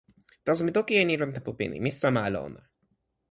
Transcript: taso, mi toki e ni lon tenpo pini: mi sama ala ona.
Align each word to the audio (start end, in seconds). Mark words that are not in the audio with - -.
taso, 0.45 0.61
mi 0.65 0.73
toki 0.77 0.93
e 1.01 1.03
ni 1.05 1.15
lon 1.19 1.33
tenpo 1.35 1.51
pini: 1.59 1.77
mi 1.83 1.91
sama 1.99 2.19
ala 2.27 2.39
ona. 2.47 2.61